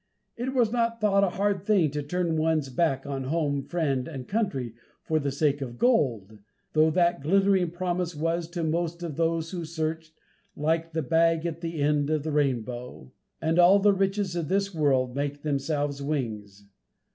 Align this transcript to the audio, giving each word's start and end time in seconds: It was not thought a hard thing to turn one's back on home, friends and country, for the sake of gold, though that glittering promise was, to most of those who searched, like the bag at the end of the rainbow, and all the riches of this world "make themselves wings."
It 0.35 0.55
was 0.55 0.71
not 0.71 0.99
thought 0.99 1.23
a 1.23 1.29
hard 1.29 1.61
thing 1.63 1.91
to 1.91 2.01
turn 2.01 2.35
one's 2.35 2.69
back 2.69 3.05
on 3.05 3.25
home, 3.25 3.61
friends 3.61 4.07
and 4.09 4.27
country, 4.27 4.73
for 5.03 5.19
the 5.19 5.31
sake 5.31 5.61
of 5.61 5.77
gold, 5.77 6.39
though 6.73 6.89
that 6.89 7.21
glittering 7.21 7.69
promise 7.69 8.15
was, 8.15 8.47
to 8.49 8.63
most 8.63 9.03
of 9.03 9.15
those 9.15 9.51
who 9.51 9.63
searched, 9.63 10.13
like 10.55 10.93
the 10.93 11.03
bag 11.03 11.45
at 11.45 11.61
the 11.61 11.79
end 11.83 12.09
of 12.09 12.23
the 12.23 12.31
rainbow, 12.31 13.11
and 13.39 13.59
all 13.59 13.77
the 13.77 13.93
riches 13.93 14.35
of 14.35 14.47
this 14.47 14.73
world 14.73 15.15
"make 15.15 15.43
themselves 15.43 16.01
wings." 16.01 16.65